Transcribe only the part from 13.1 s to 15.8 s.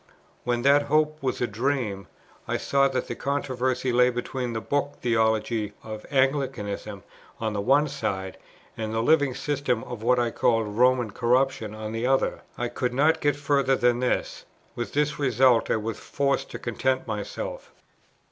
get further than this; with this result I